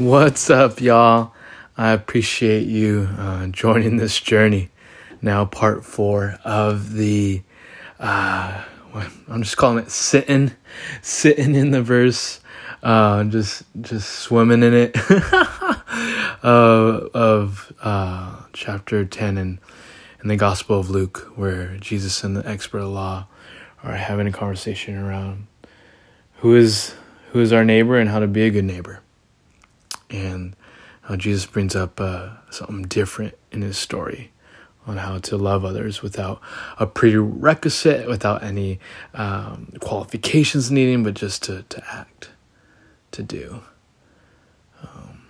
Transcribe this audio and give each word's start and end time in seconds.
What's 0.00 0.48
up, 0.48 0.80
y'all? 0.80 1.34
I 1.76 1.90
appreciate 1.90 2.66
you 2.66 3.06
uh, 3.18 3.48
joining 3.48 3.98
this 3.98 4.18
journey. 4.18 4.70
Now, 5.20 5.44
part 5.44 5.84
four 5.84 6.38
of 6.42 6.94
the, 6.94 7.42
uh, 7.98 8.64
I'm 9.28 9.42
just 9.42 9.58
calling 9.58 9.84
it 9.84 9.90
sitting, 9.90 10.52
sitting 11.02 11.54
in 11.54 11.72
the 11.72 11.82
verse, 11.82 12.40
uh, 12.82 13.24
just 13.24 13.64
just 13.78 14.08
swimming 14.08 14.62
in 14.62 14.72
it, 14.72 14.96
uh, 16.42 17.08
of 17.12 17.70
uh, 17.82 18.40
chapter 18.54 19.04
ten 19.04 19.36
in 19.36 19.58
in 20.22 20.28
the 20.28 20.36
Gospel 20.36 20.80
of 20.80 20.88
Luke, 20.88 21.30
where 21.36 21.76
Jesus 21.76 22.24
and 22.24 22.34
the 22.34 22.48
expert 22.48 22.78
of 22.78 22.88
law 22.88 23.26
are 23.84 23.96
having 23.96 24.26
a 24.26 24.32
conversation 24.32 24.96
around 24.96 25.46
who 26.36 26.56
is 26.56 26.94
who 27.32 27.40
is 27.40 27.52
our 27.52 27.66
neighbor 27.66 27.98
and 27.98 28.08
how 28.08 28.18
to 28.18 28.26
be 28.26 28.44
a 28.46 28.50
good 28.50 28.64
neighbor 28.64 29.02
and 30.10 30.54
how 31.02 31.16
Jesus 31.16 31.46
brings 31.46 31.74
up 31.74 32.00
uh, 32.00 32.30
something 32.50 32.82
different 32.82 33.36
in 33.50 33.62
his 33.62 33.78
story 33.78 34.30
on 34.86 34.96
how 34.96 35.18
to 35.18 35.36
love 35.36 35.64
others 35.64 36.02
without 36.02 36.40
a 36.78 36.86
prerequisite, 36.86 38.08
without 38.08 38.42
any 38.42 38.78
um, 39.14 39.72
qualifications 39.80 40.70
needing, 40.70 41.02
but 41.02 41.14
just 41.14 41.42
to, 41.44 41.62
to 41.68 41.82
act, 41.92 42.30
to 43.12 43.22
do, 43.22 43.62
um, 44.82 45.22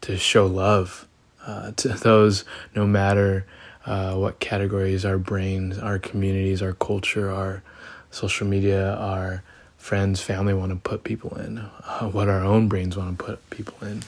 to 0.00 0.16
show 0.16 0.46
love 0.46 1.08
uh, 1.46 1.72
to 1.76 1.88
those 1.88 2.44
no 2.74 2.86
matter 2.86 3.46
uh, 3.86 4.14
what 4.14 4.40
categories 4.40 5.04
our 5.04 5.18
brains, 5.18 5.78
our 5.78 5.98
communities, 5.98 6.62
our 6.62 6.74
culture, 6.74 7.30
our 7.30 7.62
social 8.10 8.46
media, 8.46 8.94
our 8.96 9.42
friends, 9.80 10.20
family 10.20 10.54
want 10.54 10.70
to 10.70 10.76
put 10.76 11.02
people 11.02 11.36
in, 11.38 11.58
uh, 11.58 12.08
what 12.08 12.28
our 12.28 12.44
own 12.44 12.68
brains 12.68 12.96
want 12.96 13.18
to 13.18 13.24
put 13.24 13.50
people 13.50 13.76
in. 13.86 14.02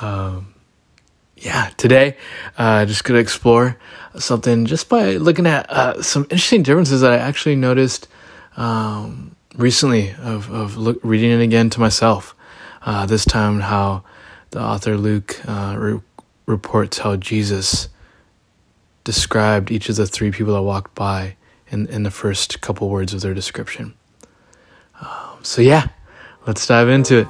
Um, 0.00 0.54
yeah, 1.36 1.70
today, 1.76 2.16
uh, 2.56 2.84
just 2.84 3.04
gonna 3.04 3.18
explore 3.18 3.78
something 4.16 4.66
just 4.66 4.88
by 4.88 5.16
looking 5.16 5.46
at 5.46 5.68
uh, 5.70 6.00
some 6.02 6.24
interesting 6.24 6.62
differences 6.62 7.00
that 7.00 7.10
I 7.10 7.16
actually 7.16 7.56
noticed 7.56 8.06
um, 8.56 9.34
recently 9.56 10.12
of 10.22 10.52
of 10.52 10.76
look, 10.76 11.00
reading 11.02 11.32
it 11.32 11.42
again 11.42 11.70
to 11.70 11.80
myself. 11.80 12.34
Uh, 12.82 13.06
this 13.06 13.24
time, 13.24 13.60
how 13.60 14.04
the 14.50 14.60
author 14.60 14.96
Luke 14.96 15.40
uh, 15.48 15.74
re- 15.78 16.00
reports 16.46 16.98
how 16.98 17.16
Jesus 17.16 17.88
described 19.04 19.72
each 19.72 19.88
of 19.88 19.96
the 19.96 20.06
three 20.06 20.30
people 20.30 20.54
that 20.54 20.62
walked 20.62 20.94
by 20.94 21.36
in 21.68 21.86
in 21.88 22.02
the 22.04 22.10
first 22.10 22.60
couple 22.60 22.88
words 22.88 23.14
of 23.14 23.20
their 23.20 23.34
description. 23.34 23.94
Um, 25.02 25.38
so 25.42 25.60
yeah, 25.62 25.88
let's 26.46 26.66
dive 26.66 26.88
into 26.88 27.18
it. 27.18 27.26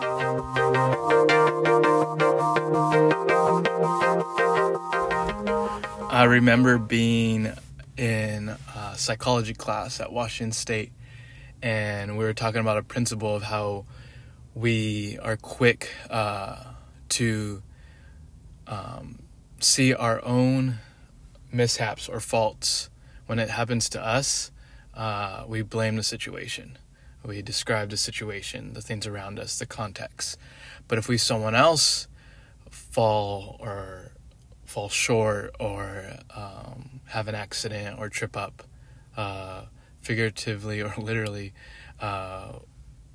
I 6.13 6.25
remember 6.25 6.77
being 6.79 7.53
in 7.97 8.51
a 8.51 8.93
psychology 8.97 9.55
class 9.55 9.99
at 10.01 10.13
Washington 10.13 10.53
State, 10.53 10.93
and 11.63 12.19
we 12.19 12.25
were 12.25 12.35
talking 12.35 12.61
about 12.61 12.77
a 12.77 12.83
principle 12.83 13.35
of 13.35 13.45
how 13.45 13.87
we 14.55 15.19
are 15.23 15.39
quick 15.39 15.91
uh, 16.11 16.57
to 17.09 17.63
um, 18.67 19.21
see 19.59 19.95
our 19.95 20.23
own 20.25 20.79
mishaps 21.51 22.09
or 22.09 22.21
faults 22.21 22.91
when 23.27 23.39
it 23.39 23.49
happens 23.49 23.89
to 23.89 24.05
us. 24.05 24.51
Uh, 24.95 25.45
we 25.49 25.63
blame 25.63 25.97
the 25.97 26.03
situation. 26.03 26.77
We 27.25 27.43
describe 27.43 27.91
the 27.91 27.97
situation, 27.97 28.73
the 28.73 28.83
things 28.83 29.07
around 29.07 29.39
us, 29.39 29.59
the 29.59 29.67
context. 29.67 30.39
But 30.89 30.99
if 30.99 31.09
we 31.09 31.19
someone 31.19 31.55
else 31.55 32.09
fall 32.71 33.57
or 33.61 34.13
fall 34.65 34.89
short 34.89 35.55
or 35.61 36.17
um, 36.35 37.01
have 37.07 37.29
an 37.29 37.35
accident 37.35 37.99
or 37.99 38.09
trip 38.09 38.37
up, 38.37 38.65
uh, 39.17 39.63
figuratively 40.01 40.81
or 40.81 40.95
literally, 40.99 41.53
uh, 42.01 42.59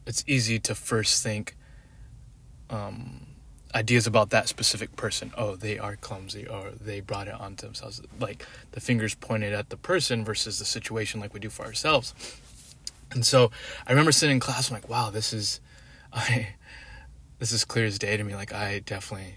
it's 0.05 0.23
easy 0.25 0.57
to 0.59 0.73
first 0.73 1.21
think 1.21 1.55
um, 2.69 3.27
ideas 3.75 4.07
about 4.07 4.29
that 4.29 4.47
specific 4.47 4.95
person. 4.95 5.33
Oh, 5.37 5.55
they 5.55 5.77
are 5.77 5.95
clumsy, 5.95 6.47
or 6.47 6.71
they 6.79 7.01
brought 7.01 7.27
it 7.27 7.33
onto 7.33 7.65
themselves. 7.65 8.01
Like 8.19 8.45
the 8.71 8.79
fingers 8.79 9.15
pointed 9.15 9.53
at 9.53 9.69
the 9.69 9.77
person 9.77 10.23
versus 10.23 10.59
the 10.59 10.65
situation, 10.65 11.19
like 11.19 11.33
we 11.33 11.39
do 11.39 11.49
for 11.49 11.65
ourselves. 11.65 12.13
And 13.12 13.25
so 13.25 13.51
I 13.85 13.91
remember 13.91 14.12
sitting 14.12 14.35
in 14.35 14.40
class, 14.40 14.69
I'm 14.69 14.75
like, 14.75 14.90
wow, 14.90 15.09
this 15.09 15.34
is, 15.34 15.59
I, 16.13 16.56
this 17.40 17.51
is 17.51 17.66
clear 17.66 17.85
as 17.85 18.00
day 18.00 18.18
to 18.18 18.23
me. 18.23 18.35
Like 18.35 18.53
I 18.53 18.79
definitely 18.79 19.35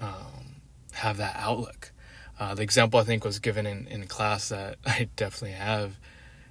um, 0.00 0.62
have 0.92 1.16
that 1.18 1.36
outlook. 1.36 1.92
Uh, 2.38 2.54
the 2.54 2.62
example 2.62 3.00
I 3.00 3.04
think 3.04 3.24
was 3.24 3.38
given 3.38 3.66
in, 3.66 3.86
in 3.88 4.06
class 4.06 4.50
that 4.50 4.76
I 4.86 5.08
definitely 5.16 5.56
have 5.56 5.98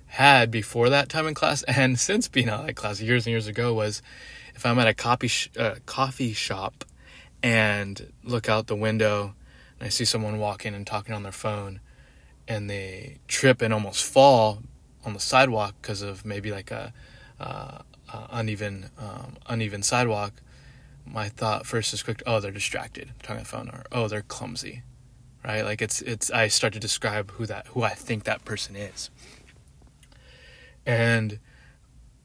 had 0.07 0.49
before 0.51 0.89
that 0.89 1.09
time 1.09 1.27
in 1.27 1.33
class 1.33 1.63
and 1.67 1.99
since 1.99 2.27
being 2.27 2.49
out 2.49 2.61
of 2.61 2.67
that 2.67 2.75
class 2.75 3.01
years 3.01 3.25
and 3.25 3.31
years 3.31 3.47
ago 3.47 3.73
was 3.73 4.01
if 4.55 4.65
I'm 4.65 4.79
at 4.79 4.87
a 4.87 4.93
coffee 4.93 5.27
sh- 5.27 5.49
uh, 5.57 5.75
coffee 5.85 6.33
shop 6.33 6.85
and 7.43 8.11
look 8.23 8.49
out 8.49 8.67
the 8.67 8.75
window 8.75 9.35
and 9.79 9.85
I 9.85 9.89
see 9.89 10.05
someone 10.05 10.39
walking 10.39 10.73
and 10.73 10.87
talking 10.87 11.13
on 11.13 11.23
their 11.23 11.31
phone 11.31 11.81
and 12.47 12.69
they 12.69 13.17
trip 13.27 13.61
and 13.61 13.73
almost 13.73 14.03
fall 14.03 14.63
on 15.07 15.13
the 15.13 15.19
sidewalk 15.19 15.73
because 15.81 16.01
of 16.01 16.25
maybe 16.25 16.51
like 16.51 16.69
a 16.69 16.93
uh, 17.39 17.79
uh, 18.11 18.27
uneven 18.29 18.89
um, 18.99 19.37
uneven 19.47 19.81
sidewalk, 19.81 20.33
my 21.05 21.29
thought 21.29 21.65
first 21.65 21.93
is 21.93 22.03
quick. 22.03 22.21
Oh, 22.27 22.39
they're 22.39 22.51
distracted, 22.51 23.13
talking 23.23 23.37
on 23.37 23.43
the 23.43 23.49
phone, 23.49 23.69
or 23.69 23.83
oh, 23.91 24.07
they're 24.07 24.21
clumsy, 24.21 24.83
right? 25.43 25.63
Like 25.63 25.81
it's 25.81 26.01
it's. 26.01 26.29
I 26.29 26.49
start 26.49 26.73
to 26.73 26.79
describe 26.79 27.31
who 27.31 27.45
that 27.45 27.67
who 27.67 27.83
I 27.83 27.91
think 27.91 28.25
that 28.25 28.43
person 28.45 28.75
is, 28.75 29.09
and 30.85 31.39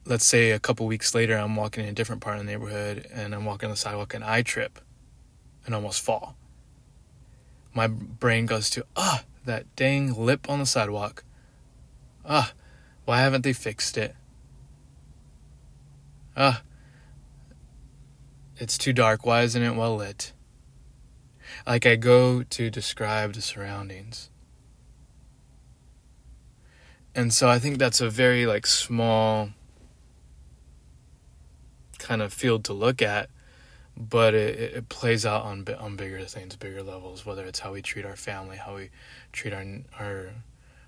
let's 0.05 0.25
say 0.25 0.51
a 0.51 0.59
couple 0.59 0.85
weeks 0.85 1.15
later, 1.15 1.37
I'm 1.37 1.55
walking 1.55 1.85
in 1.85 1.89
a 1.89 1.93
different 1.93 2.21
part 2.21 2.37
of 2.37 2.45
the 2.45 2.51
neighborhood, 2.51 3.07
and 3.13 3.33
I'm 3.33 3.45
walking 3.45 3.67
on 3.67 3.71
the 3.71 3.77
sidewalk, 3.77 4.13
and 4.13 4.23
I 4.23 4.41
trip, 4.41 4.79
and 5.65 5.73
almost 5.73 6.01
fall. 6.01 6.35
My 7.73 7.87
brain 7.87 8.45
goes 8.45 8.69
to 8.71 8.85
ah, 8.97 9.23
that 9.45 9.73
dang 9.77 10.13
lip 10.13 10.49
on 10.49 10.59
the 10.59 10.65
sidewalk. 10.65 11.23
Ah, 12.25 12.53
why 13.05 13.19
haven't 13.19 13.43
they 13.43 13.53
fixed 13.53 13.97
it? 13.97 14.15
Ah, 16.35 16.61
it's 18.57 18.77
too 18.77 18.93
dark. 18.93 19.25
Why 19.25 19.41
isn't 19.41 19.61
it 19.61 19.75
well 19.75 19.95
lit? 19.97 20.33
Like 21.67 21.85
I 21.85 21.95
go 21.95 22.43
to 22.43 22.69
describe 22.69 23.33
the 23.33 23.41
surroundings. 23.41 24.29
And 27.15 27.31
so 27.33 27.47
I 27.47 27.59
think 27.59 27.77
that's 27.77 28.01
a 28.01 28.09
very 28.09 28.45
like 28.45 28.65
small 28.65 29.49
kind 31.99 32.21
of 32.21 32.33
field 32.33 32.65
to 32.65 32.73
look 32.73 33.01
at, 33.01 33.29
but 33.95 34.33
it, 34.33 34.59
it 34.59 34.89
plays 34.89 35.25
out 35.25 35.43
on 35.43 35.65
on 35.79 35.95
bigger 35.95 36.23
things, 36.25 36.55
bigger 36.55 36.81
levels. 36.81 37.25
Whether 37.25 37.45
it's 37.45 37.59
how 37.59 37.73
we 37.73 37.81
treat 37.81 38.05
our 38.05 38.15
family, 38.15 38.57
how 38.57 38.75
we 38.75 38.89
treat 39.31 39.53
our 39.53 39.65
our 39.99 40.29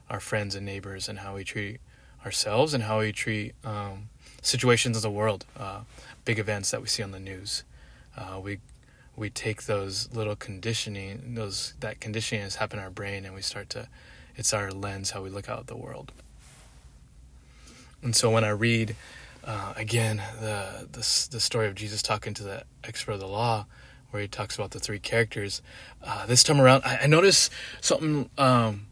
our 0.09 0.20
friends 0.20 0.56
and 0.56 0.66
neighbors, 0.66 1.08
and 1.08 1.20
how 1.20 1.36
we 1.36 1.44
treat 1.44 1.80
ourselves 2.25 2.74
and 2.74 2.84
how 2.84 3.00
we 3.00 3.12
treat 3.12 3.53
um, 3.63 4.09
situations 4.41 4.97
in 4.97 5.03
the 5.03 5.09
world, 5.09 5.46
uh, 5.58 5.81
big 6.25 6.40
events 6.40 6.72
that 6.72 6.81
we 6.81 6.88
see 6.88 7.03
on 7.03 7.12
the 7.12 7.19
news. 7.19 7.63
Uh, 8.18 8.40
we 8.41 8.59
we 9.18 9.30
take 9.30 9.63
those 9.63 10.13
little 10.13 10.35
conditioning, 10.35 11.35
those 11.35 11.74
that 11.80 12.02
conditioning 12.02 12.44
has 12.44 12.56
happened 12.56 12.80
in 12.80 12.84
our 12.84 12.91
brain, 12.91 13.24
and 13.25 13.34
we 13.34 13.41
start 13.41 13.69
to. 13.69 13.88
It's 14.35 14.53
our 14.53 14.72
lens 14.72 15.11
how 15.11 15.22
we 15.22 15.29
look 15.29 15.47
out 15.47 15.59
at 15.59 15.67
the 15.67 15.78
world. 15.78 16.11
And 18.02 18.14
so 18.14 18.29
when 18.29 18.44
I 18.44 18.49
read 18.49 18.96
uh, 19.46 19.73
again 19.78 20.22
the, 20.41 20.88
the 20.91 21.28
the 21.32 21.40
story 21.40 21.67
of 21.67 21.76
Jesus 21.76 22.02
talking 22.02 22.34
to 22.34 22.44
the 22.44 22.64
expert 22.84 23.14
of 23.14 23.20
the 23.22 23.28
law, 23.28 23.66
where 24.11 24.22
he 24.22 24.28
talks 24.28 24.55
about 24.55 24.72
the 24.72 24.79
three 24.79 24.99
characters, 24.99 25.61
uh, 26.03 26.26
this 26.26 26.44
time 26.44 26.59
around 26.59 26.84
I, 26.84 26.99
I 27.03 27.08
notice 27.08 27.49
something 27.82 28.29
um, 28.38 28.88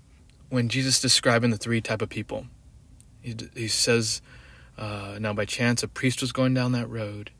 when 0.50 0.70
Jesus 0.70 1.02
describing 1.02 1.50
the 1.50 1.58
three 1.58 1.82
type 1.82 2.02
of 2.02 2.10
people 2.10 2.46
he, 3.24 3.36
he 3.56 3.68
says, 3.68 4.22
uh, 4.78 5.18
Now 5.20 5.34
by 5.34 5.46
chance 5.46 5.82
a 5.82 5.88
priest 5.88 6.22
was 6.22 6.32
going 6.32 6.54
down 6.54 6.74
that 6.74 6.90
road, 6.90 7.32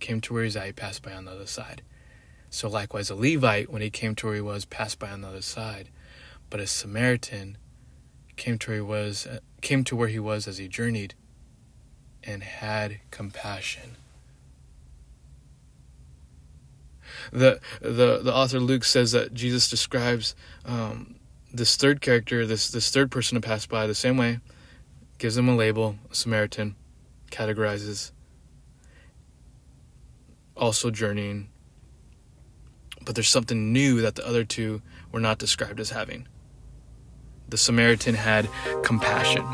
came 0.00 0.20
to 0.22 0.34
where 0.34 0.44
he 0.44 0.72
passed 0.72 1.02
by 1.02 1.12
on 1.12 1.24
the 1.24 1.30
other 1.30 1.46
side. 1.46 1.82
So 2.50 2.68
likewise 2.68 3.08
a 3.08 3.14
Levite, 3.14 3.70
when 3.70 3.80
he 3.80 3.88
came 3.88 4.14
to 4.16 4.26
where 4.26 4.34
he 4.34 4.40
was, 4.42 4.66
passed 4.66 4.98
by 4.98 5.10
on 5.10 5.22
the 5.22 5.28
other 5.28 5.40
side. 5.40 5.88
But 6.50 6.60
a 6.60 6.66
Samaritan 6.66 7.56
came 8.36 8.58
to 8.58 8.70
where 8.70 8.76
he 8.76 8.82
was, 8.82 9.26
uh, 9.26 9.38
came 9.62 9.84
to 9.84 9.96
where 9.96 10.08
he 10.08 10.18
was 10.18 10.46
as 10.46 10.58
he 10.58 10.68
journeyed, 10.68 11.14
and 12.24 12.42
had 12.42 13.00
compassion. 13.10 13.96
The 17.30 17.60
the 17.80 18.20
the 18.22 18.34
author 18.34 18.58
Luke 18.58 18.84
says 18.84 19.12
that 19.12 19.32
Jesus 19.32 19.70
describes 19.70 20.34
um, 20.64 21.16
this 21.52 21.76
third 21.76 22.00
character, 22.00 22.46
this 22.46 22.70
this 22.70 22.90
third 22.90 23.10
person 23.10 23.40
to 23.40 23.46
pass 23.46 23.64
by 23.66 23.86
the 23.86 23.94
same 23.94 24.16
way 24.16 24.40
gives 25.22 25.36
him 25.36 25.48
a 25.48 25.54
label, 25.54 25.94
a 26.10 26.14
Samaritan, 26.16 26.74
categorizes. 27.30 28.10
also 30.56 30.90
journeying. 30.90 31.48
But 33.04 33.14
there's 33.14 33.28
something 33.28 33.72
new 33.72 34.00
that 34.00 34.16
the 34.16 34.26
other 34.26 34.42
two 34.42 34.82
were 35.12 35.20
not 35.20 35.38
described 35.38 35.78
as 35.78 35.90
having. 35.90 36.26
The 37.48 37.56
Samaritan 37.56 38.16
had 38.16 38.48
compassion. 38.82 39.44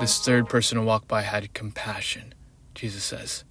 This 0.00 0.18
third 0.18 0.48
person 0.48 0.76
who 0.76 0.84
walked 0.84 1.06
by 1.06 1.22
had 1.22 1.54
compassion, 1.54 2.34
Jesus 2.74 3.04
says. 3.04 3.44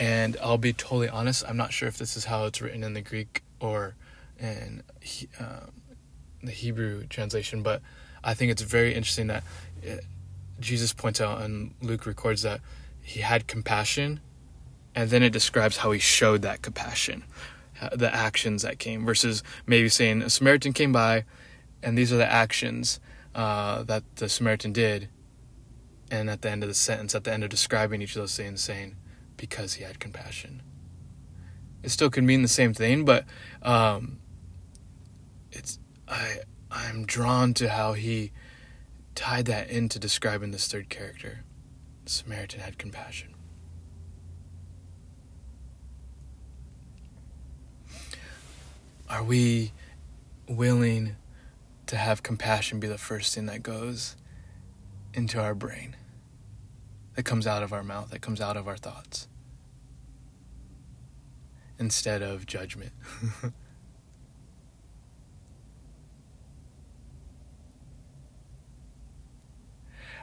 And 0.00 0.38
I'll 0.42 0.56
be 0.56 0.72
totally 0.72 1.10
honest, 1.10 1.44
I'm 1.46 1.58
not 1.58 1.74
sure 1.74 1.86
if 1.86 1.98
this 1.98 2.16
is 2.16 2.24
how 2.24 2.46
it's 2.46 2.62
written 2.62 2.82
in 2.82 2.94
the 2.94 3.02
Greek 3.02 3.42
or 3.60 3.96
in 4.38 4.82
um, 5.38 5.72
the 6.42 6.50
Hebrew 6.50 7.06
translation, 7.06 7.62
but 7.62 7.82
I 8.24 8.32
think 8.32 8.50
it's 8.50 8.62
very 8.62 8.94
interesting 8.94 9.26
that 9.26 9.44
it, 9.82 9.98
uh, 9.98 10.02
Jesus 10.58 10.94
points 10.94 11.20
out 11.20 11.42
and 11.42 11.74
Luke 11.82 12.06
records 12.06 12.40
that 12.42 12.62
he 13.02 13.20
had 13.20 13.46
compassion, 13.46 14.20
and 14.94 15.10
then 15.10 15.22
it 15.22 15.34
describes 15.34 15.76
how 15.76 15.90
he 15.90 15.98
showed 15.98 16.40
that 16.42 16.62
compassion, 16.62 17.24
the 17.92 18.14
actions 18.14 18.62
that 18.62 18.78
came, 18.78 19.04
versus 19.04 19.42
maybe 19.66 19.90
saying 19.90 20.22
a 20.22 20.30
Samaritan 20.30 20.72
came 20.72 20.92
by, 20.92 21.24
and 21.82 21.98
these 21.98 22.10
are 22.10 22.16
the 22.16 22.30
actions 22.30 23.00
uh, 23.34 23.82
that 23.82 24.04
the 24.16 24.30
Samaritan 24.30 24.72
did, 24.72 25.10
and 26.10 26.30
at 26.30 26.40
the 26.40 26.50
end 26.50 26.62
of 26.62 26.70
the 26.70 26.74
sentence, 26.74 27.14
at 27.14 27.24
the 27.24 27.32
end 27.32 27.44
of 27.44 27.50
describing 27.50 28.00
each 28.00 28.16
of 28.16 28.22
those 28.22 28.36
things, 28.36 28.62
saying, 28.62 28.96
because 29.40 29.74
he 29.74 29.84
had 29.84 29.98
compassion. 29.98 30.60
It 31.82 31.90
still 31.90 32.10
could 32.10 32.24
mean 32.24 32.42
the 32.42 32.48
same 32.48 32.74
thing, 32.74 33.06
but 33.06 33.24
um, 33.62 34.18
it's 35.50 35.78
I 36.06 36.40
I'm 36.70 37.06
drawn 37.06 37.54
to 37.54 37.70
how 37.70 37.94
he 37.94 38.32
tied 39.14 39.46
that 39.46 39.70
into 39.70 39.98
describing 39.98 40.50
this 40.50 40.68
third 40.68 40.90
character. 40.90 41.42
The 42.04 42.10
Samaritan 42.10 42.60
had 42.60 42.76
compassion. 42.76 43.34
Are 49.08 49.24
we 49.24 49.72
willing 50.46 51.16
to 51.86 51.96
have 51.96 52.22
compassion 52.22 52.78
be 52.78 52.86
the 52.86 52.98
first 52.98 53.34
thing 53.34 53.46
that 53.46 53.62
goes 53.62 54.16
into 55.14 55.40
our 55.40 55.54
brain, 55.54 55.96
that 57.14 57.24
comes 57.24 57.46
out 57.46 57.62
of 57.62 57.72
our 57.72 57.82
mouth, 57.82 58.10
that 58.10 58.20
comes 58.20 58.40
out 58.40 58.56
of 58.56 58.68
our 58.68 58.76
thoughts, 58.76 59.26
instead 61.80 62.22
of 62.22 62.46
judgment? 62.46 62.92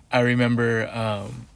I 0.09 0.21
remember 0.21 0.89
um, 0.93 1.47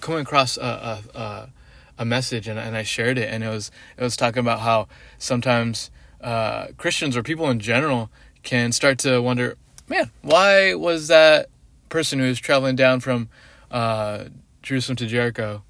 coming 0.00 0.22
across 0.22 0.56
a, 0.56 1.00
a, 1.14 1.50
a 1.98 2.04
message 2.04 2.48
and, 2.48 2.58
and, 2.58 2.76
I 2.76 2.82
shared 2.82 3.16
it, 3.16 3.32
and 3.32 3.44
it 3.44 3.48
was 3.48 3.70
it 3.96 4.02
was 4.02 4.16
talking 4.16 4.40
about 4.40 4.58
how 4.60 4.88
sometimes 5.18 5.92
uh, 6.20 6.68
Christians 6.78 7.16
or 7.16 7.22
people 7.22 7.48
in 7.48 7.60
general 7.60 8.10
can 8.42 8.72
start 8.72 8.98
to 9.00 9.20
wonder, 9.20 9.56
man, 9.86 10.10
why 10.22 10.74
was 10.74 11.06
that 11.08 11.48
person 11.90 12.18
who 12.18 12.26
was 12.26 12.40
traveling 12.40 12.74
down 12.74 12.98
from 13.00 13.28
uh, 13.70 14.24
Jerusalem 14.62 14.96
to 14.96 15.06
Jericho? 15.06 15.62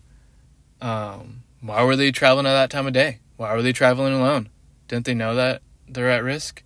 Um, 0.80 1.42
why 1.60 1.82
were 1.84 1.96
they 1.96 2.10
traveling 2.10 2.46
at 2.46 2.52
that 2.52 2.70
time 2.70 2.86
of 2.86 2.92
day? 2.92 3.20
Why 3.36 3.54
were 3.54 3.62
they 3.62 3.72
traveling 3.72 4.14
alone? 4.14 4.48
Didn't 4.88 5.06
they 5.06 5.14
know 5.14 5.34
that 5.34 5.62
they're 5.88 6.10
at 6.10 6.24
risk? 6.24 6.62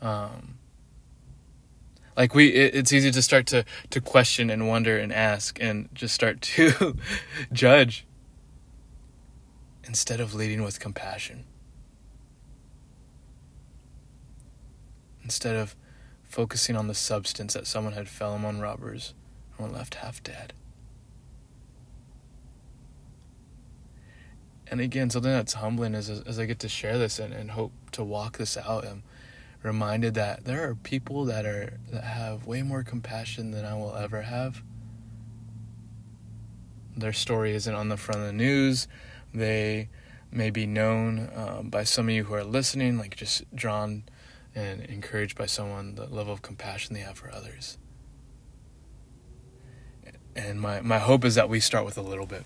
Um, 0.00 0.58
like 2.18 2.34
we 2.34 2.48
it, 2.48 2.74
it's 2.74 2.92
easy 2.92 3.10
to 3.10 3.22
start 3.22 3.46
to 3.46 3.64
to 3.90 4.00
question 4.00 4.50
and 4.50 4.68
wonder 4.68 4.98
and 4.98 5.12
ask 5.12 5.58
and 5.62 5.88
just 5.94 6.14
start 6.14 6.40
to 6.42 6.96
judge 7.52 8.06
instead 9.84 10.20
of 10.20 10.34
leading 10.34 10.62
with 10.62 10.80
compassion 10.80 11.44
instead 15.22 15.56
of 15.56 15.74
focusing 16.24 16.76
on 16.76 16.88
the 16.88 16.94
substance 16.94 17.54
that 17.54 17.66
someone 17.66 17.94
had 17.94 18.08
fell 18.08 18.34
among 18.34 18.58
robbers 18.58 19.14
and 19.56 19.66
were 19.66 19.72
left 19.72 19.96
half 19.96 20.22
dead 20.22 20.52
and 24.70 24.80
again 24.80 25.10
something 25.10 25.30
that's 25.30 25.54
humbling 25.54 25.94
is 25.94 26.08
as, 26.10 26.38
i 26.38 26.44
get 26.44 26.58
to 26.58 26.68
share 26.68 26.98
this 26.98 27.18
and, 27.18 27.32
and 27.32 27.52
hope 27.52 27.72
to 27.92 28.04
walk 28.04 28.38
this 28.38 28.56
out 28.56 28.84
and 28.84 29.02
reminded 29.62 30.14
that 30.14 30.44
there 30.44 30.68
are 30.68 30.74
people 30.74 31.24
that 31.24 31.44
are 31.44 31.78
that 31.90 32.04
have 32.04 32.46
way 32.46 32.62
more 32.62 32.82
compassion 32.82 33.50
than 33.50 33.64
I 33.64 33.74
will 33.74 33.94
ever 33.94 34.22
have. 34.22 34.62
Their 36.96 37.12
story 37.12 37.54
isn't 37.54 37.74
on 37.74 37.88
the 37.88 37.96
front 37.96 38.20
of 38.20 38.26
the 38.26 38.32
news. 38.32 38.88
They 39.32 39.88
may 40.30 40.50
be 40.50 40.66
known 40.66 41.30
um, 41.34 41.70
by 41.70 41.84
some 41.84 42.08
of 42.08 42.14
you 42.14 42.24
who 42.24 42.34
are 42.34 42.44
listening, 42.44 42.98
like 42.98 43.16
just 43.16 43.54
drawn 43.54 44.04
and 44.54 44.82
encouraged 44.82 45.38
by 45.38 45.46
someone, 45.46 45.94
the 45.94 46.06
level 46.06 46.32
of 46.32 46.42
compassion 46.42 46.94
they 46.94 47.00
have 47.00 47.18
for 47.18 47.32
others. 47.32 47.78
And 50.34 50.60
my, 50.60 50.80
my 50.80 50.98
hope 50.98 51.24
is 51.24 51.34
that 51.36 51.48
we 51.48 51.60
start 51.60 51.84
with 51.84 51.96
a 51.98 52.02
little 52.02 52.26
bit. 52.26 52.44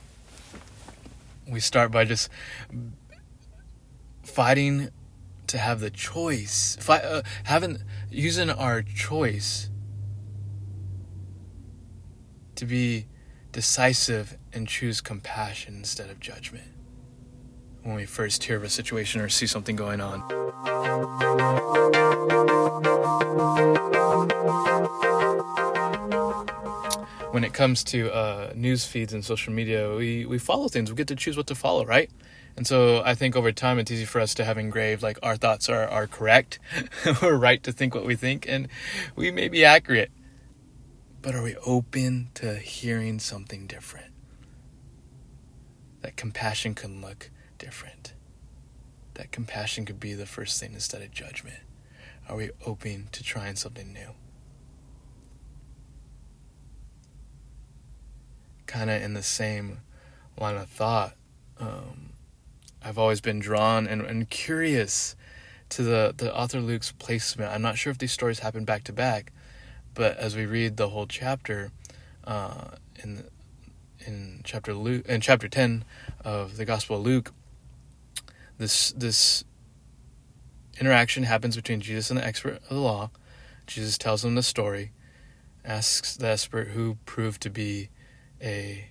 We 1.49 1.61
start 1.61 1.91
by 1.91 2.05
just 2.05 2.29
fighting 4.23 4.91
to 5.49 5.59
have 5.59 5.81
the 5.81 5.91
choice, 5.91 6.77
fi- 6.81 6.99
uh, 6.99 7.23
having 7.45 7.79
using 8.11 8.51
our 8.51 8.83
choice 8.83 9.71
to 12.55 12.65
be 12.65 13.07
decisive 13.51 14.39
and 14.53 14.67
choose 14.67 15.01
compassion 15.01 15.75
instead 15.77 16.09
of 16.09 16.21
judgment 16.21 16.69
when 17.83 17.97
we 17.97 18.07
first 18.07 18.45
hear 18.45 18.57
of 18.57 18.65
a 18.65 18.69
situation 18.69 19.21
or 19.21 19.29
see 19.29 19.47
something 19.47 19.77
going 19.77 20.01
on. 20.01 20.23
When 27.33 27.45
it 27.45 27.55
comes 27.55 27.83
to 27.85 28.13
uh, 28.13 28.53
news 28.55 28.85
feeds 28.85 29.15
and 29.15 29.25
social 29.25 29.55
media, 29.55 29.95
we, 29.95 30.27
we 30.27 30.39
follow 30.39 30.69
things. 30.69 30.91
We 30.91 30.97
get 30.97 31.09
to 31.09 31.17
choose 31.17 31.35
what 31.35 31.47
to 31.47 31.55
follow, 31.55 31.83
right? 31.85 32.11
And 32.59 32.67
so 32.67 33.03
I 33.03 33.15
think 33.15 33.37
over 33.37 33.53
time 33.53 33.79
it's 33.79 33.91
easy 33.91 34.05
for 34.05 34.21
us 34.21 34.35
to 34.35 34.45
have 34.45 34.59
engraved 34.59 35.03
like 35.03 35.19
our 35.23 35.37
thoughts 35.37 35.71
are, 35.71 35.89
are 35.89 36.07
correct. 36.07 36.59
We're 37.23 37.37
right 37.37 37.63
to 37.63 37.73
think 37.73 37.95
what 37.95 38.05
we 38.05 38.17
think 38.17 38.47
and 38.47 38.69
we 39.17 39.31
may 39.31 39.49
be 39.49 39.65
accurate. 39.65 40.11
But 41.23 41.35
are 41.35 41.43
we 41.43 41.57
open 41.65 42.29
to 42.35 42.57
hearing 42.57 43.19
something 43.19 43.67
different? 43.67 44.13
That 46.03 46.17
compassion 46.17 46.75
can 46.75 47.01
look 47.01 47.31
different. 47.59 48.13
That 49.15 49.33
compassion 49.33 49.87
could 49.87 50.01
be 50.01 50.13
the 50.13 50.27
first 50.27 50.61
thing 50.61 50.75
instead 50.75 51.01
of 51.01 51.13
judgment. 51.13 51.61
Are 52.29 52.37
we 52.37 52.51
open 52.67 53.09
to 53.13 53.23
trying 53.23 53.57
something 53.57 53.91
new? 53.91 54.11
Kind 58.73 58.89
of 58.89 59.03
in 59.03 59.13
the 59.13 59.23
same 59.23 59.81
line 60.41 60.57
of 60.57 60.67
thought. 60.67 61.13
Um, 61.61 62.15
I've 62.83 62.97
always 62.97 63.21
been 63.21 63.39
drawn 63.39 63.87
and, 63.87 64.01
and 64.01 64.31
curious 64.31 65.15
to 65.69 65.83
the, 65.83 66.15
the 66.17 66.35
author 66.35 66.59
Luke's 66.59 66.91
placement. 66.91 67.53
I'm 67.53 67.61
not 67.61 67.77
sure 67.77 67.91
if 67.91 67.99
these 67.99 68.13
stories 68.13 68.39
happen 68.39 68.65
back 68.65 68.85
to 68.85 68.93
back, 68.95 69.31
but 69.93 70.17
as 70.17 70.35
we 70.35 70.47
read 70.47 70.79
the 70.79 70.89
whole 70.89 71.07
chapter, 71.07 71.71
uh, 72.25 72.69
in 73.03 73.25
in 74.07 74.41
chapter 74.43 74.73
Luke 74.73 75.05
in 75.07 75.21
chapter 75.21 75.51
ten 75.51 75.85
of 76.25 76.57
the 76.57 76.65
Gospel 76.65 76.97
of 76.97 77.03
Luke, 77.03 77.31
this 78.57 78.93
this 78.93 79.45
interaction 80.81 81.25
happens 81.25 81.57
between 81.57 81.83
Jesus 81.83 82.11
and 82.11 82.19
the 82.19 82.25
expert 82.25 82.55
of 82.55 82.69
the 82.71 82.81
law. 82.81 83.11
Jesus 83.67 83.99
tells 83.99 84.25
him 84.25 84.35
the 84.35 84.43
story, 84.43 84.93
asks 85.63 86.17
the 86.17 86.29
expert 86.29 86.69
who 86.69 86.97
proved 87.05 87.43
to 87.43 87.51
be 87.51 87.91
a 88.43 88.89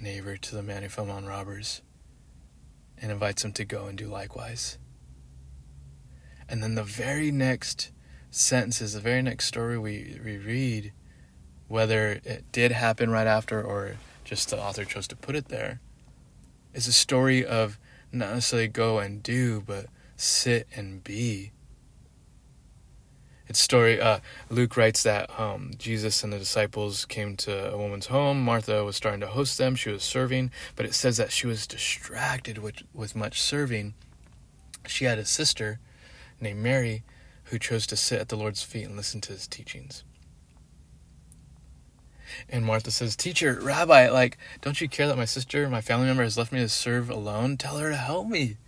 neighbor 0.00 0.36
to 0.36 0.54
the 0.54 0.62
man 0.62 0.82
who 0.82 0.88
fell 0.88 1.10
on 1.10 1.26
robbers 1.26 1.82
and 3.00 3.12
invites 3.12 3.44
him 3.44 3.52
to 3.52 3.64
go 3.64 3.86
and 3.86 3.96
do 3.96 4.08
likewise. 4.08 4.78
And 6.48 6.62
then 6.62 6.74
the 6.74 6.82
very 6.82 7.30
next 7.30 7.92
sentences, 8.30 8.94
the 8.94 9.00
very 9.00 9.22
next 9.22 9.46
story 9.46 9.78
we, 9.78 10.18
we 10.24 10.38
read, 10.38 10.92
whether 11.68 12.20
it 12.24 12.50
did 12.52 12.72
happen 12.72 13.10
right 13.10 13.26
after 13.26 13.62
or 13.62 13.96
just 14.24 14.50
the 14.50 14.58
author 14.58 14.84
chose 14.84 15.06
to 15.08 15.16
put 15.16 15.36
it 15.36 15.48
there, 15.48 15.80
is 16.74 16.86
a 16.86 16.92
story 16.92 17.44
of 17.44 17.78
not 18.10 18.32
necessarily 18.32 18.68
go 18.68 18.98
and 18.98 19.22
do, 19.22 19.60
but 19.60 19.86
sit 20.16 20.66
and 20.74 21.04
be. 21.04 21.52
It's 23.48 23.58
story. 23.58 24.00
Uh, 24.00 24.20
Luke 24.50 24.76
writes 24.76 25.02
that 25.04 25.30
um, 25.40 25.70
Jesus 25.78 26.22
and 26.22 26.32
the 26.32 26.38
disciples 26.38 27.04
came 27.06 27.36
to 27.38 27.72
a 27.72 27.78
woman's 27.78 28.06
home. 28.06 28.44
Martha 28.44 28.84
was 28.84 28.96
starting 28.96 29.20
to 29.20 29.26
host 29.26 29.56
them. 29.56 29.74
She 29.74 29.90
was 29.90 30.02
serving, 30.02 30.50
but 30.76 30.84
it 30.84 30.94
says 30.94 31.16
that 31.16 31.32
she 31.32 31.46
was 31.46 31.66
distracted 31.66 32.58
with 32.58 32.82
with 32.92 33.16
much 33.16 33.40
serving. 33.40 33.94
She 34.86 35.06
had 35.06 35.18
a 35.18 35.24
sister 35.24 35.80
named 36.40 36.60
Mary 36.60 37.04
who 37.44 37.58
chose 37.58 37.86
to 37.86 37.96
sit 37.96 38.20
at 38.20 38.28
the 38.28 38.36
Lord's 38.36 38.62
feet 38.62 38.84
and 38.84 38.96
listen 38.96 39.20
to 39.22 39.32
his 39.32 39.46
teachings. 39.46 40.04
And 42.48 42.64
Martha 42.64 42.90
says, 42.90 43.16
Teacher, 43.16 43.58
Rabbi, 43.60 44.10
like, 44.10 44.36
don't 44.60 44.80
you 44.80 44.88
care 44.88 45.08
that 45.08 45.16
my 45.16 45.24
sister, 45.24 45.66
my 45.68 45.80
family 45.80 46.06
member, 46.06 46.22
has 46.22 46.36
left 46.36 46.52
me 46.52 46.60
to 46.60 46.68
serve 46.68 47.08
alone? 47.08 47.56
Tell 47.56 47.78
her 47.78 47.90
to 47.90 47.96
help 47.96 48.28
me. 48.28 48.58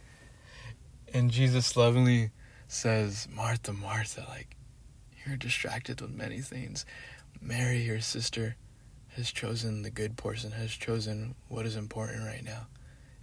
And 1.13 1.31
Jesus 1.31 1.77
lovingly 1.77 2.31
says, 2.69 3.29
Martha, 3.31 3.75
Martha, 3.75 4.25
like, 4.31 4.57
you're 5.27 5.37
distracted 5.37 6.01
with 6.01 6.11
many 6.11 6.41
things. 6.41 6.85
Mary, 7.41 7.83
your 7.83 8.01
sister, 8.01 8.57
has 9.17 9.31
chosen 9.31 9.83
the 9.83 9.91
good 9.91 10.17
portion, 10.17 10.53
has 10.53 10.71
chosen 10.71 11.35
what 11.49 11.67
is 11.67 11.77
important 11.77 12.25
right 12.25 12.45
now. 12.45 12.67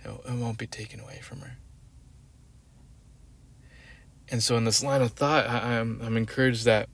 It 0.04 0.34
won't 0.34 0.58
be 0.58 0.68
taken 0.68 1.00
away 1.00 1.20
from 1.22 1.42
her. 1.42 1.58
And 4.30 4.44
so, 4.44 4.58
in 4.58 4.66
this 4.66 4.84
line 4.84 5.02
of 5.02 5.12
thought, 5.12 5.48
I, 5.48 5.80
I'm, 5.80 6.02
I'm 6.02 6.18
encouraged 6.18 6.66
that 6.66 6.90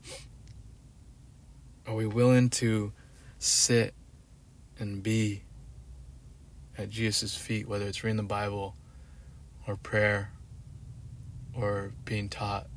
are 1.86 1.94
we 1.94 2.06
willing 2.06 2.48
to 2.50 2.92
sit 3.38 3.94
and 4.78 5.02
be 5.02 5.42
at 6.78 6.90
Jesus' 6.90 7.36
feet, 7.36 7.68
whether 7.68 7.86
it's 7.86 8.02
reading 8.02 8.16
the 8.16 8.22
Bible 8.22 8.76
or 9.66 9.76
prayer 9.76 10.32
or 11.54 11.92
being 12.04 12.28
taught 12.28 12.68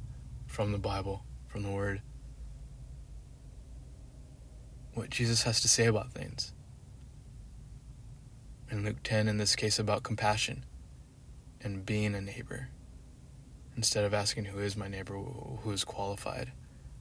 from 0.47 0.71
the 0.71 0.77
Bible, 0.77 1.23
from 1.47 1.63
the 1.63 1.69
Word? 1.69 2.01
What 4.97 5.11
Jesus 5.11 5.43
has 5.43 5.61
to 5.61 5.67
say 5.67 5.85
about 5.85 6.11
things. 6.11 6.53
In 8.71 8.83
Luke 8.83 9.03
10, 9.03 9.27
in 9.27 9.37
this 9.37 9.55
case, 9.55 9.77
about 9.77 10.01
compassion 10.01 10.65
and 11.61 11.85
being 11.85 12.15
a 12.15 12.19
neighbor. 12.19 12.69
Instead 13.75 14.05
of 14.05 14.13
asking, 14.15 14.45
Who 14.45 14.57
is 14.57 14.75
my 14.75 14.87
neighbor? 14.87 15.13
Who 15.13 15.69
is 15.69 15.83
qualified? 15.83 16.51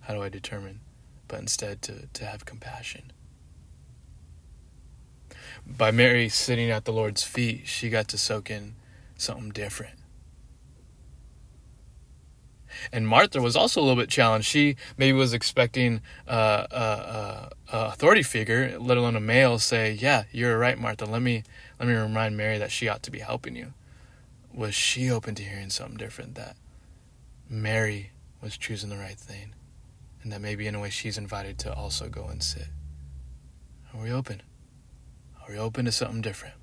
How 0.00 0.12
do 0.12 0.22
I 0.22 0.28
determine? 0.28 0.80
But 1.26 1.40
instead, 1.40 1.80
to, 1.82 2.06
to 2.12 2.26
have 2.26 2.44
compassion. 2.44 3.12
By 5.66 5.90
Mary 5.90 6.28
sitting 6.28 6.70
at 6.70 6.84
the 6.84 6.92
Lord's 6.92 7.22
feet, 7.22 7.66
she 7.66 7.88
got 7.88 8.08
to 8.08 8.18
soak 8.18 8.50
in 8.50 8.74
something 9.16 9.48
different. 9.48 9.98
And 12.92 13.06
Martha 13.06 13.40
was 13.40 13.56
also 13.56 13.80
a 13.80 13.82
little 13.82 14.00
bit 14.00 14.08
challenged. 14.08 14.46
She 14.46 14.76
maybe 14.96 15.16
was 15.16 15.32
expecting 15.32 16.00
uh, 16.26 16.66
a, 16.70 16.76
a, 16.76 17.50
a, 17.72 17.86
authority 17.88 18.22
figure, 18.22 18.78
let 18.78 18.96
alone 18.96 19.16
a 19.16 19.20
male, 19.20 19.58
say, 19.58 19.92
"Yeah, 19.92 20.24
you're 20.32 20.58
right, 20.58 20.78
Martha. 20.78 21.04
Let 21.04 21.22
me 21.22 21.42
let 21.78 21.88
me 21.88 21.94
remind 21.94 22.36
Mary 22.36 22.58
that 22.58 22.70
she 22.70 22.88
ought 22.88 23.02
to 23.04 23.10
be 23.10 23.20
helping 23.20 23.56
you." 23.56 23.74
Was 24.52 24.74
she 24.74 25.10
open 25.10 25.34
to 25.34 25.42
hearing 25.42 25.70
something 25.70 25.96
different? 25.96 26.34
That 26.34 26.56
Mary 27.48 28.10
was 28.42 28.56
choosing 28.56 28.90
the 28.90 28.96
right 28.96 29.18
thing, 29.18 29.54
and 30.22 30.32
that 30.32 30.40
maybe 30.40 30.66
in 30.66 30.74
a 30.74 30.80
way 30.80 30.90
she's 30.90 31.18
invited 31.18 31.58
to 31.60 31.74
also 31.74 32.08
go 32.08 32.26
and 32.26 32.42
sit. 32.42 32.68
Are 33.92 34.02
we 34.02 34.10
open? 34.10 34.42
Are 35.40 35.52
we 35.52 35.58
open 35.58 35.84
to 35.84 35.92
something 35.92 36.20
different? 36.20 36.54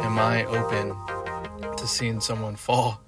Am 0.00 0.18
I 0.18 0.44
open 0.48 0.96
to 1.76 1.86
seeing 1.86 2.20
someone 2.20 2.56
fall? 2.56 3.00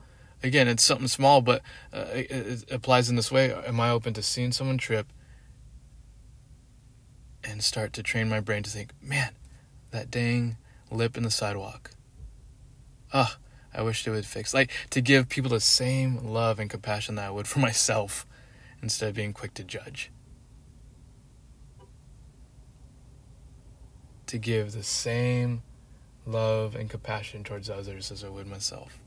Again, 0.42 0.68
it's 0.68 0.84
something 0.84 1.08
small, 1.08 1.40
but 1.40 1.62
uh, 1.92 2.06
it, 2.12 2.30
it 2.30 2.70
applies 2.70 3.10
in 3.10 3.16
this 3.16 3.32
way. 3.32 3.52
Am 3.52 3.80
I 3.80 3.90
open 3.90 4.14
to 4.14 4.22
seeing 4.22 4.52
someone 4.52 4.78
trip 4.78 5.12
and 7.42 7.64
start 7.64 7.92
to 7.94 8.02
train 8.02 8.28
my 8.28 8.40
brain 8.40 8.62
to 8.62 8.70
think, 8.70 8.90
man, 9.02 9.32
that 9.90 10.10
dang 10.10 10.56
lip 10.90 11.16
in 11.16 11.22
the 11.22 11.30
sidewalk. 11.30 11.92
Ah, 13.12 13.38
I 13.74 13.82
wish 13.82 14.04
they 14.04 14.10
would 14.10 14.26
fix. 14.26 14.52
Like 14.54 14.70
to 14.90 15.00
give 15.00 15.28
people 15.28 15.50
the 15.50 15.60
same 15.60 16.18
love 16.18 16.58
and 16.58 16.70
compassion 16.70 17.16
that 17.16 17.26
I 17.26 17.30
would 17.30 17.46
for 17.46 17.58
myself 17.70 18.26
instead 18.82 19.08
of 19.08 19.14
being 19.14 19.32
quick 19.32 19.54
to 19.54 19.64
judge. 19.64 20.10
To 24.26 24.38
give 24.38 24.72
the 24.72 24.82
same 24.82 25.62
love 26.26 26.74
and 26.74 26.90
compassion 26.90 27.44
towards 27.44 27.70
others 27.70 28.10
as 28.10 28.24
I 28.24 28.28
would 28.28 28.46
myself 28.46 28.98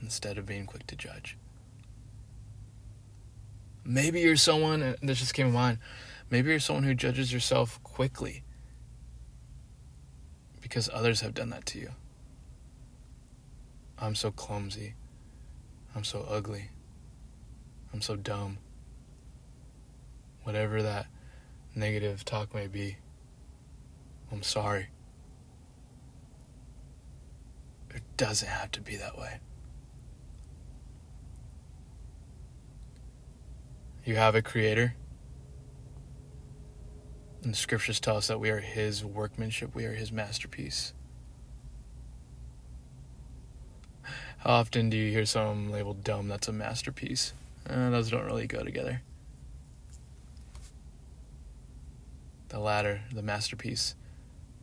instead 0.00 0.38
of 0.38 0.46
being 0.46 0.66
quick 0.66 0.86
to 0.86 0.96
judge. 0.96 1.36
Maybe 3.84 4.20
you're 4.20 4.36
someone, 4.36 4.82
uh, 4.82 4.96
this 5.02 5.18
just 5.18 5.34
came 5.34 5.48
to 5.48 5.52
mind, 5.52 5.78
maybe 6.30 6.50
you're 6.50 6.60
someone 6.60 6.84
who 6.84 6.94
judges 6.94 7.32
yourself 7.32 7.82
quickly 7.82 8.44
because 10.60 10.88
others 10.92 11.20
have 11.20 11.34
done 11.34 11.50
that 11.50 11.66
to 11.66 11.78
you. 11.78 11.90
I'm 13.98 14.14
so 14.14 14.30
clumsy. 14.30 14.94
I'm 15.94 16.04
so 16.04 16.26
ugly. 16.28 16.70
I'm 17.92 18.00
so 18.00 18.16
dumb. 18.16 18.58
Whatever 20.42 20.82
that 20.82 21.06
negative 21.74 22.24
talk 22.24 22.54
may 22.54 22.66
be, 22.66 22.96
I'm 24.32 24.42
sorry. 24.42 24.88
It 27.90 28.02
doesn't 28.16 28.48
have 28.48 28.70
to 28.72 28.80
be 28.80 28.96
that 28.96 29.18
way. 29.18 29.38
You 34.04 34.16
have 34.16 34.34
a 34.34 34.42
creator. 34.42 34.94
And 37.42 37.52
the 37.52 37.56
scriptures 37.56 38.00
tell 38.00 38.16
us 38.16 38.26
that 38.26 38.40
we 38.40 38.50
are 38.50 38.60
his 38.60 39.04
workmanship, 39.04 39.74
we 39.74 39.84
are 39.84 39.94
his 39.94 40.10
masterpiece. 40.10 40.94
How 44.38 44.50
often 44.50 44.90
do 44.90 44.96
you 44.96 45.10
hear 45.10 45.24
someone 45.24 45.70
labeled 45.70 46.04
dumb 46.04 46.28
that's 46.28 46.48
a 46.48 46.52
masterpiece? 46.52 47.32
Uh, 47.68 47.90
those 47.90 48.10
don't 48.10 48.26
really 48.26 48.46
go 48.46 48.62
together. 48.62 49.00
The 52.48 52.58
latter, 52.58 53.00
the 53.12 53.22
masterpiece, 53.22 53.94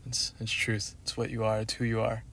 it's, 0.05 0.33
it's 0.39 0.51
truth. 0.51 0.95
It's 1.03 1.15
what 1.15 1.29
you 1.29 1.43
are, 1.43 1.59
it's 1.59 1.73
who 1.73 1.85
you 1.85 2.01
are. 2.01 2.23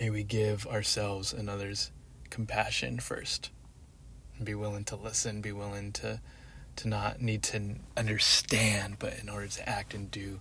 May 0.00 0.10
we 0.10 0.22
give 0.22 0.66
ourselves 0.66 1.32
and 1.32 1.50
others 1.50 1.90
compassion 2.30 3.00
first. 3.00 3.50
And 4.36 4.46
be 4.46 4.54
willing 4.54 4.84
to 4.84 4.96
listen, 4.96 5.40
be 5.42 5.52
willing 5.52 5.92
to 5.92 6.20
to 6.76 6.88
not 6.88 7.20
need 7.20 7.42
to 7.42 7.74
understand, 7.96 8.96
but 8.98 9.18
in 9.18 9.28
order 9.28 9.48
to 9.48 9.68
act 9.68 9.92
and 9.92 10.10
do 10.10 10.40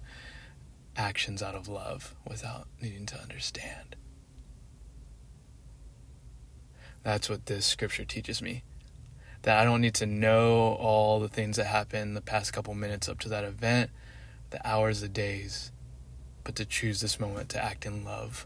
actions 0.95 1.41
out 1.41 1.55
of 1.55 1.67
love 1.67 2.15
without 2.25 2.67
needing 2.81 3.05
to 3.07 3.19
understand. 3.19 3.95
That's 7.03 7.29
what 7.29 7.47
this 7.47 7.65
scripture 7.65 8.05
teaches 8.05 8.41
me. 8.41 8.63
That 9.43 9.59
I 9.59 9.63
don't 9.63 9.81
need 9.81 9.95
to 9.95 10.05
know 10.05 10.75
all 10.75 11.19
the 11.19 11.29
things 11.29 11.57
that 11.57 11.65
happened 11.65 12.15
the 12.15 12.21
past 12.21 12.51
couple 12.51 12.73
minutes 12.73 13.07
up 13.07 13.19
to 13.19 13.29
that 13.29 13.43
event, 13.43 13.89
the 14.49 14.65
hours, 14.67 15.01
the 15.01 15.07
days, 15.07 15.71
but 16.43 16.55
to 16.55 16.65
choose 16.65 17.01
this 17.01 17.19
moment 17.19 17.49
to 17.49 17.63
act 17.63 17.85
in 17.85 18.03
love 18.03 18.45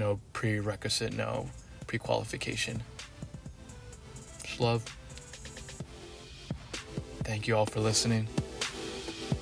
no 0.00 0.18
prerequisite, 0.32 1.12
no 1.12 1.50
pre-qualification. 1.86 2.82
Just 4.42 4.60
love. 4.60 4.82
Thank 7.22 7.46
you 7.46 7.56
all 7.56 7.66
for 7.66 7.80
listening. 7.80 8.26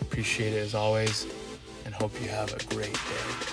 Appreciate 0.02 0.52
it 0.52 0.59
as 0.59 0.75
always, 0.75 1.26
and 1.85 1.95
hope 1.95 2.12
you 2.21 2.28
have 2.28 2.52
a 2.52 2.75
great 2.75 2.93
day. 2.93 3.48